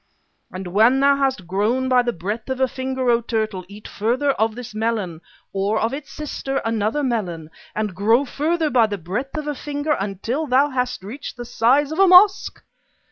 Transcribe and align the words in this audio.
_"_And 0.65 0.69
when 0.73 0.99
thou 0.99 1.15
hast 1.15 1.45
grown 1.45 1.87
by 1.87 2.01
the 2.01 2.11
breadth 2.11 2.49
of 2.49 2.59
a 2.59 2.67
finger, 2.67 3.11
O 3.11 3.21
turtle, 3.21 3.63
eat 3.67 3.87
further 3.87 4.31
of 4.31 4.55
this 4.55 4.73
melon, 4.73 5.21
or 5.53 5.79
of 5.79 5.93
its 5.93 6.11
sister, 6.11 6.57
another 6.65 7.03
melon, 7.03 7.51
and 7.75 7.93
grow 7.93 8.25
further 8.25 8.71
by 8.71 8.87
the 8.87 8.97
breadth 8.97 9.37
of 9.37 9.45
a 9.47 9.53
finger 9.53 9.95
until 9.99 10.47
thou 10.47 10.69
hast 10.71 11.03
reached 11.03 11.37
the 11.37 11.45
size 11.45 11.91
of 11.91 11.99
a 11.99 12.07
mosque. 12.07 12.63